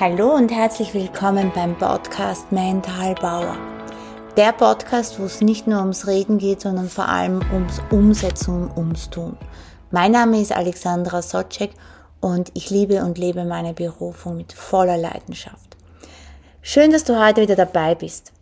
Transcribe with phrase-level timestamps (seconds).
[0.00, 3.58] Hallo und herzlich willkommen beim Podcast Mental Bauer.
[4.38, 8.76] Der Podcast, wo es nicht nur ums Reden geht, sondern vor allem ums Umsetzen und
[8.78, 9.36] ums Tun.
[9.90, 11.72] Mein Name ist Alexandra Socek
[12.20, 15.76] und ich liebe und lebe meine Berufung mit voller Leidenschaft.
[16.62, 18.32] Schön, dass du heute wieder dabei bist.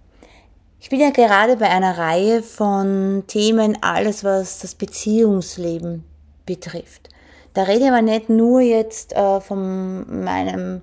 [0.79, 6.05] Ich bin ja gerade bei einer Reihe von Themen, alles was das Beziehungsleben
[6.47, 7.09] betrifft.
[7.55, 10.83] Da rede ich aber nicht nur jetzt äh, von meinem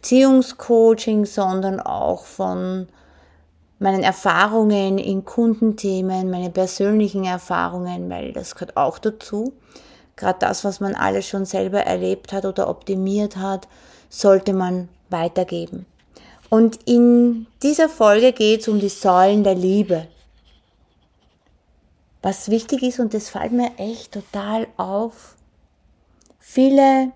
[0.00, 2.88] Beziehungscoaching, sondern auch von
[3.78, 9.52] meinen Erfahrungen in Kundenthemen, meine persönlichen Erfahrungen, weil das gehört auch dazu.
[10.16, 13.68] Gerade das, was man alles schon selber erlebt hat oder optimiert hat,
[14.08, 15.86] sollte man weitergeben.
[16.48, 20.08] Und in dieser Folge geht es um die Säulen der Liebe.
[22.22, 25.36] Was wichtig ist, und das fällt mir echt total auf,
[26.38, 27.12] viele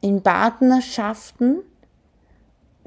[0.00, 1.62] in Partnerschaften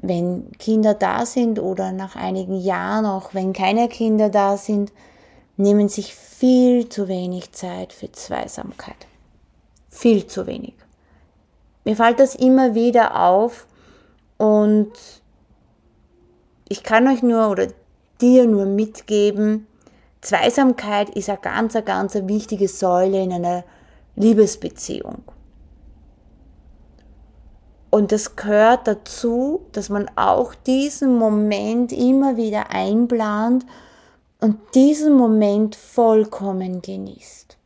[0.02, 4.92] wenn Kinder da sind oder nach einigen Jahren, auch wenn keine Kinder da sind,
[5.56, 9.06] nehmen sich viel zu wenig Zeit für Zweisamkeit.
[9.90, 10.74] Viel zu wenig.
[11.84, 13.66] Mir fällt das immer wieder auf
[14.38, 14.92] und
[16.68, 17.68] ich kann euch nur oder
[18.20, 19.66] dir nur mitgeben,
[20.20, 23.64] Zweisamkeit ist eine ganz, ganz wichtige Säule in einer
[24.16, 25.22] Liebesbeziehung.
[27.90, 33.66] Und das gehört dazu, dass man auch diesen Moment immer wieder einplant
[34.40, 37.58] und diesen Moment vollkommen genießt.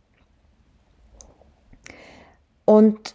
[2.64, 3.14] Und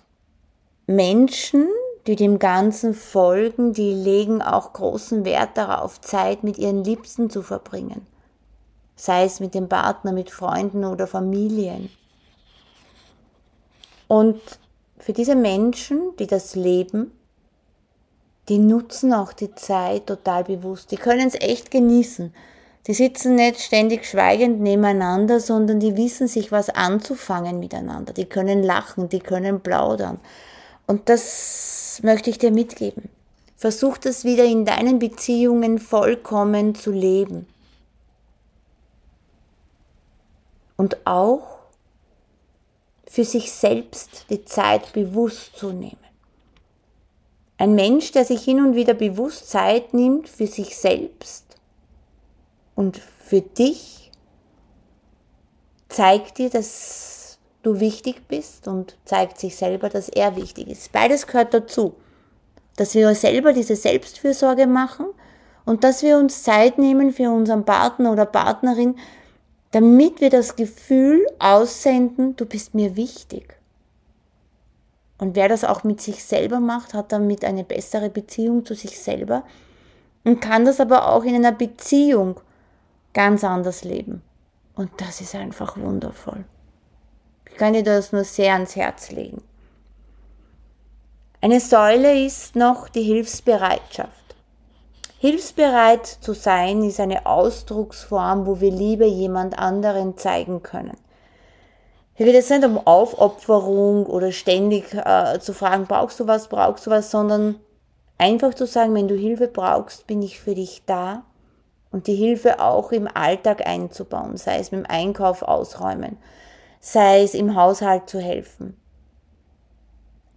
[0.85, 1.67] Menschen,
[2.05, 7.41] die dem Ganzen folgen, die legen auch großen Wert darauf, Zeit mit ihren Liebsten zu
[7.41, 8.05] verbringen.
[8.95, 11.89] Sei es mit dem Partner, mit Freunden oder Familien.
[14.07, 14.41] Und
[14.99, 17.11] für diese Menschen, die das leben,
[18.49, 20.91] die nutzen auch die Zeit total bewusst.
[20.91, 22.33] Die können es echt genießen.
[22.87, 28.13] Die sitzen nicht ständig schweigend nebeneinander, sondern die wissen sich was anzufangen miteinander.
[28.13, 30.19] Die können lachen, die können plaudern.
[30.87, 33.09] Und das möchte ich dir mitgeben.
[33.55, 37.45] Versuch das wieder in deinen Beziehungen vollkommen zu leben.
[40.75, 41.58] Und auch
[43.09, 45.97] für sich selbst die Zeit bewusst zu nehmen.
[47.57, 51.57] Ein Mensch, der sich hin und wieder bewusst Zeit nimmt für sich selbst
[52.75, 54.11] und für dich,
[55.89, 60.91] zeigt dir, dass du wichtig bist und zeigt sich selber, dass er wichtig ist.
[60.91, 61.95] Beides gehört dazu,
[62.75, 65.07] dass wir selber diese Selbstfürsorge machen
[65.65, 68.97] und dass wir uns Zeit nehmen für unseren Partner oder Partnerin,
[69.71, 73.55] damit wir das Gefühl aussenden, du bist mir wichtig.
[75.17, 78.99] Und wer das auch mit sich selber macht, hat damit eine bessere Beziehung zu sich
[78.99, 79.43] selber
[80.23, 82.39] und kann das aber auch in einer Beziehung
[83.13, 84.21] ganz anders leben.
[84.75, 86.45] Und das ist einfach wundervoll.
[87.49, 89.41] Ich kann dir das nur sehr ans Herz legen.
[91.41, 94.28] Eine Säule ist noch die Hilfsbereitschaft.
[95.21, 100.95] Hilfsbereit zu sein ist eine Ausdrucksform, wo wir Liebe jemand anderen zeigen können.
[102.13, 106.87] Hier geht es nicht um Aufopferung oder ständig äh, zu fragen, brauchst du was, brauchst
[106.87, 107.59] du was, sondern
[108.17, 111.23] einfach zu sagen, wenn du Hilfe brauchst, bin ich für dich da
[111.91, 116.17] und die Hilfe auch im Alltag einzubauen, sei es mit dem Einkauf ausräumen,
[116.79, 118.77] sei es im Haushalt zu helfen.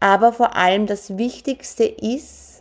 [0.00, 2.51] Aber vor allem das Wichtigste ist,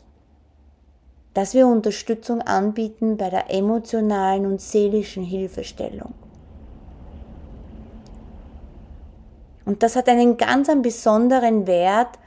[1.34, 6.14] dass wir Unterstützung anbieten bei der emotionalen und seelischen Hilfestellung.
[9.66, 12.20] Und das hat einen ganz einen besonderen Wert,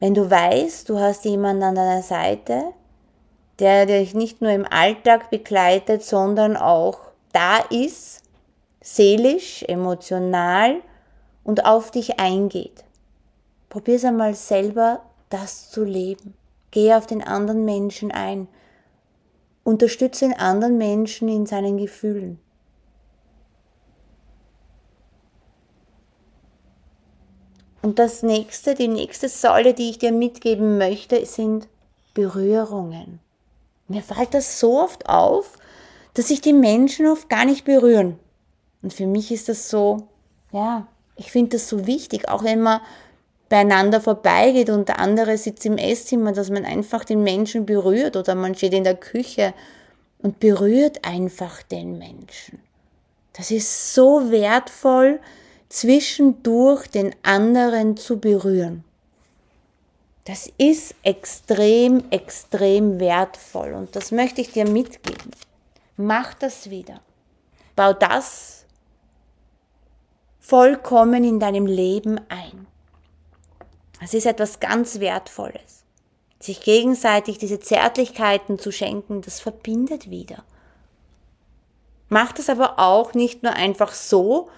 [0.00, 2.72] wenn du weißt, du hast jemanden an deiner Seite,
[3.58, 6.98] der dich nicht nur im Alltag begleitet, sondern auch
[7.32, 8.22] da ist,
[8.80, 10.80] seelisch, emotional
[11.44, 12.84] und auf dich eingeht.
[13.68, 16.34] Probier es einmal selber, das zu leben.
[16.72, 18.48] Geh auf den anderen Menschen ein.
[19.62, 22.40] Unterstütze den anderen Menschen in seinen Gefühlen.
[27.82, 31.68] Und das nächste, die nächste Säule, die ich dir mitgeben möchte, sind
[32.14, 33.20] Berührungen.
[33.88, 35.58] Mir fällt das so oft auf,
[36.14, 38.18] dass sich die Menschen oft gar nicht berühren.
[38.82, 40.08] Und für mich ist das so,
[40.52, 40.86] ja,
[41.16, 42.80] ich finde das so wichtig, auch wenn man
[43.52, 48.34] beieinander vorbeigeht und der andere sitzt im Esszimmer, dass man einfach den Menschen berührt oder
[48.34, 49.52] man steht in der Küche
[50.22, 52.60] und berührt einfach den Menschen.
[53.34, 55.20] Das ist so wertvoll,
[55.68, 58.84] zwischendurch den anderen zu berühren.
[60.24, 65.30] Das ist extrem, extrem wertvoll und das möchte ich dir mitgeben.
[65.98, 67.02] Mach das wieder.
[67.76, 68.64] Bau das
[70.40, 72.71] vollkommen in deinem Leben ein.
[74.02, 75.84] Es ist etwas ganz Wertvolles.
[76.40, 80.42] Sich gegenseitig diese Zärtlichkeiten zu schenken, das verbindet wieder.
[82.08, 84.50] Mach das aber auch nicht nur einfach so,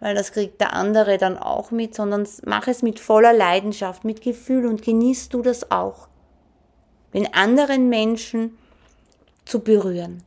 [0.00, 4.22] weil das kriegt der andere dann auch mit, sondern mach es mit voller Leidenschaft, mit
[4.22, 6.08] Gefühl und genießt du das auch.
[7.14, 8.58] Den anderen Menschen
[9.44, 10.24] zu berühren.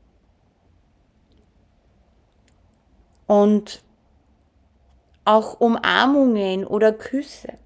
[3.28, 3.82] Und
[5.26, 7.58] auch Umarmungen oder Küsse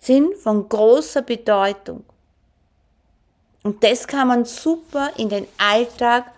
[0.00, 2.04] sind von großer Bedeutung.
[3.62, 6.32] Und das kann man super in den Alltag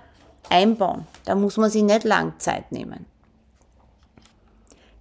[0.51, 1.07] einbauen.
[1.25, 3.07] Da muss man sich nicht lang Zeit nehmen.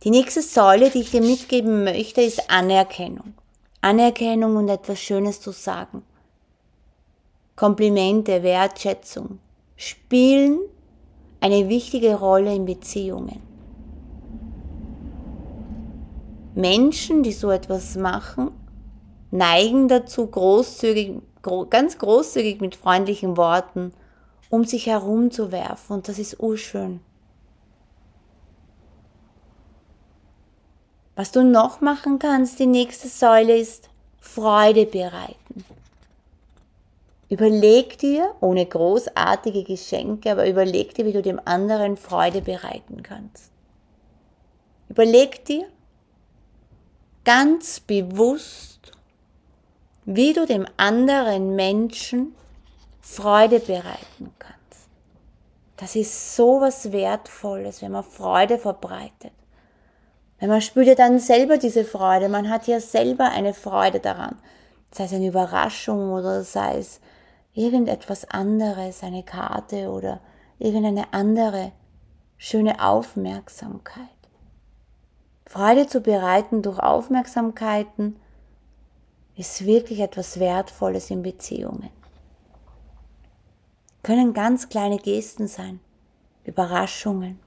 [0.04, 3.34] Die nächste Säule, die ich dir mitgeben möchte, ist Anerkennung.
[3.82, 6.04] Anerkennung und etwas Schönes zu sagen.
[7.56, 9.40] Komplimente, Wertschätzung
[9.76, 10.60] spielen
[11.40, 13.51] eine wichtige Rolle in Beziehungen.
[16.54, 18.52] Menschen, die so etwas machen,
[19.32, 21.22] neigen dazu, großzügig,
[21.70, 23.94] ganz großzügig mit freundlichen Worten
[24.52, 27.00] um sich herum zu werfen und das ist urschön.
[31.16, 33.90] Was du noch machen kannst, die nächste Säule ist
[34.20, 35.66] Freude bereiten.
[37.30, 43.52] Überleg dir, ohne großartige Geschenke, aber überleg dir, wie du dem anderen Freude bereiten kannst.
[44.90, 45.66] Überleg dir
[47.24, 48.92] ganz bewusst,
[50.06, 52.36] wie du dem anderen Menschen
[53.02, 54.90] Freude bereiten kannst.
[55.78, 59.34] Das ist so was Wertvolles, wenn man Freude verbreitet.
[60.40, 64.38] Weil man spürt ja dann selber diese Freude, man hat ja selber eine Freude daran.
[64.92, 67.00] Sei es eine Überraschung oder sei es
[67.54, 70.20] irgendetwas anderes, eine Karte oder
[70.60, 71.72] irgendeine andere
[72.38, 74.21] schöne Aufmerksamkeit.
[75.52, 78.16] Freude zu bereiten durch Aufmerksamkeiten
[79.36, 81.90] ist wirklich etwas Wertvolles in Beziehungen.
[84.02, 85.80] Können ganz kleine Gesten sein,
[86.46, 87.38] Überraschungen,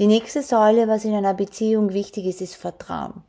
[0.00, 3.22] die nächste Säule, was in einer Beziehung wichtig ist, ist Vertrauen.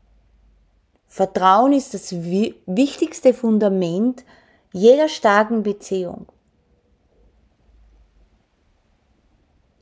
[1.10, 4.24] Vertrauen ist das wichtigste Fundament
[4.72, 6.28] jeder starken Beziehung.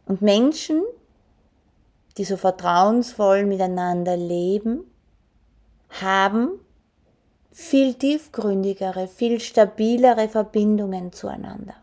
[0.07, 0.81] Und Menschen,
[2.19, 4.83] die so vertrauensvoll miteinander leben,
[6.01, 6.60] haben
[7.50, 11.75] viel tiefgründigere, viel stabilere Verbindungen zueinander.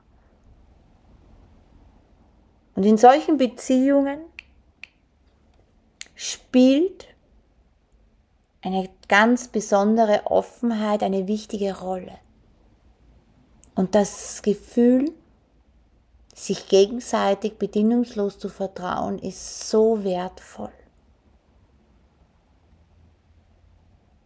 [2.75, 4.21] Und in solchen Beziehungen
[6.15, 7.07] spielt
[8.61, 12.19] eine ganz besondere Offenheit eine wichtige Rolle.
[13.75, 15.13] Und das Gefühl,
[16.37, 20.73] sich gegenseitig bedingungslos zu vertrauen, ist so wertvoll.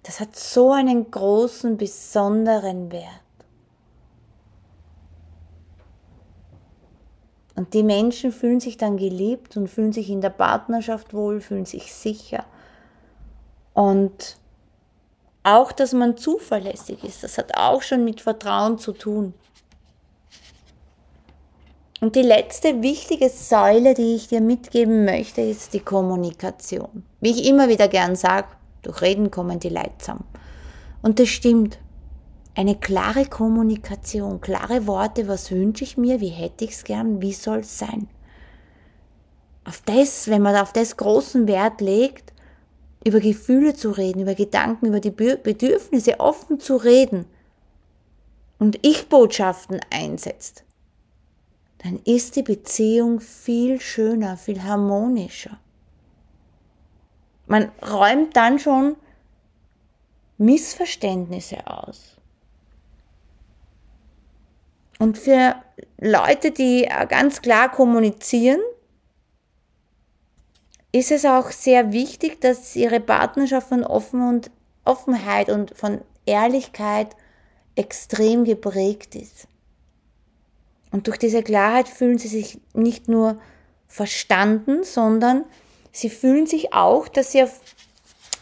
[0.03, 3.07] Das hat so einen großen, besonderen Wert.
[7.55, 11.67] Und die Menschen fühlen sich dann geliebt und fühlen sich in der Partnerschaft wohl, fühlen
[11.67, 12.45] sich sicher.
[13.73, 14.37] Und
[15.45, 19.35] auch, dass man zuverlässig ist, das hat auch schon mit Vertrauen zu tun.
[22.01, 27.05] Und die letzte wichtige Säule, die ich dir mitgeben möchte, ist die Kommunikation.
[27.21, 28.49] Wie ich immer wieder gern sage,
[28.83, 30.25] durch Reden kommen die zusammen.
[31.03, 31.79] Und das stimmt
[32.55, 37.33] eine klare Kommunikation, klare Worte, was wünsche ich mir, wie hätte ich es gern, wie
[37.33, 38.09] soll es sein.
[39.65, 42.33] Auf das, wenn man auf das großen Wert legt,
[43.05, 47.27] über Gefühle zu reden, über Gedanken, über die Bedürfnisse offen zu reden
[48.59, 50.65] und Ich-Botschaften einsetzt,
[51.83, 55.59] dann ist die Beziehung viel schöner, viel harmonischer.
[57.47, 58.97] Man räumt dann schon
[60.39, 62.17] Missverständnisse aus.
[64.99, 65.57] Und für
[65.99, 68.61] Leute, die ganz klar kommunizieren,
[70.93, 74.51] ist es auch sehr wichtig, dass ihre Partnerschaft von Offen und
[74.85, 77.17] Offenheit und von Ehrlichkeit
[77.75, 79.49] extrem geprägt ist.
[80.91, 83.37] Und durch diese Klarheit fühlen sie sich nicht nur
[83.87, 85.45] verstanden, sondern
[85.93, 87.61] sie fühlen sich auch, dass sie auf,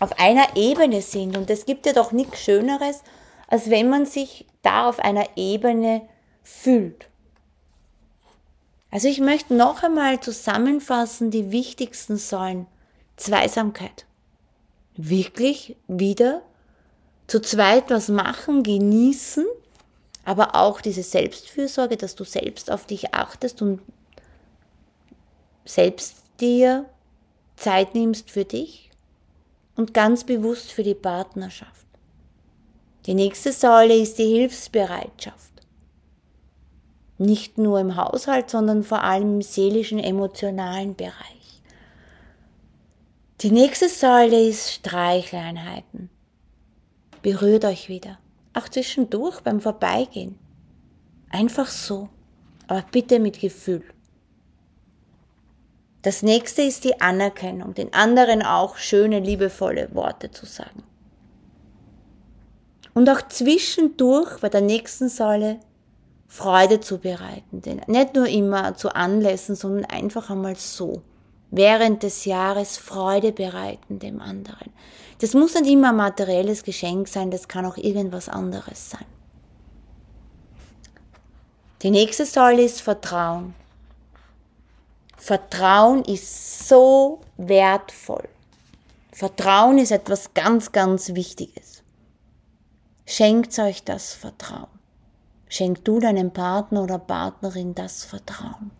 [0.00, 1.36] auf einer Ebene sind.
[1.36, 3.02] Und es gibt ja doch nichts Schöneres,
[3.48, 6.02] als wenn man sich da auf einer Ebene
[6.42, 7.08] fühlt.
[8.90, 12.66] Also ich möchte noch einmal zusammenfassen die wichtigsten Säulen.
[13.16, 14.06] Zweisamkeit.
[14.96, 16.42] Wirklich wieder
[17.26, 19.44] zu zweit was machen, genießen,
[20.28, 23.80] aber auch diese Selbstfürsorge, dass du selbst auf dich achtest und
[25.64, 26.85] selbst dir
[27.56, 28.90] Zeit nimmst für dich
[29.75, 31.87] und ganz bewusst für die Partnerschaft.
[33.06, 35.62] Die nächste Säule ist die Hilfsbereitschaft.
[37.16, 41.62] Nicht nur im Haushalt, sondern vor allem im seelischen, emotionalen Bereich.
[43.40, 46.11] Die nächste Säule ist Streichleinheiten.
[47.23, 48.18] Berührt euch wieder.
[48.58, 50.36] Auch zwischendurch beim Vorbeigehen.
[51.30, 52.08] Einfach so.
[52.66, 53.84] Aber bitte mit Gefühl.
[56.02, 60.82] Das nächste ist die Anerkennung, den anderen auch schöne, liebevolle Worte zu sagen.
[62.94, 65.60] Und auch zwischendurch bei der nächsten Säule
[66.26, 67.62] Freude zu bereiten.
[67.62, 71.02] Denn nicht nur immer zu Anlässen, sondern einfach einmal so.
[71.50, 74.70] Während des Jahres Freude bereiten dem anderen.
[75.20, 79.06] Das muss nicht immer ein materielles Geschenk sein, das kann auch irgendwas anderes sein.
[81.82, 83.54] Die nächste Säule ist Vertrauen.
[85.16, 88.28] Vertrauen ist so wertvoll.
[89.12, 91.82] Vertrauen ist etwas ganz, ganz Wichtiges.
[93.06, 94.68] Schenkt euch das Vertrauen.
[95.48, 98.70] Schenk du deinem Partner oder Partnerin das Vertrauen.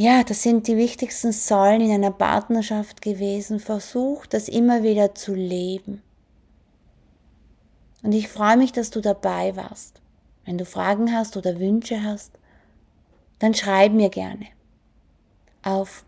[0.00, 3.58] Ja, das sind die wichtigsten Säulen in einer Partnerschaft gewesen.
[3.58, 6.04] Versuch das immer wieder zu leben.
[8.04, 10.00] Und ich freue mich, dass du dabei warst.
[10.44, 12.30] Wenn du Fragen hast oder Wünsche hast,
[13.40, 14.46] dann schreib mir gerne
[15.64, 16.04] auf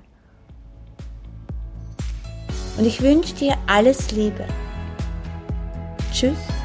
[2.79, 4.47] Und ich wünsche dir alles Liebe.
[6.13, 6.60] Tschüss